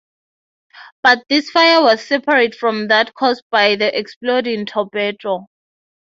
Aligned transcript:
But 1.03 1.25
this 1.29 1.51
fire 1.51 1.83
was 1.83 2.03
separate 2.03 2.55
from 2.55 2.87
that 2.87 3.13
caused 3.13 3.43
by 3.51 3.75
the 3.75 3.95
exploding 3.95 4.65
torpedo. 4.65 5.45